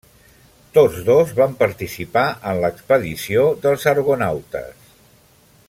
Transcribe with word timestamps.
Tots 0.77 1.01
dos 1.09 1.33
van 1.39 1.53
participar 1.59 2.23
en 2.53 2.63
l'expedició 2.63 3.45
dels 3.67 3.87
argonautes. 3.93 4.91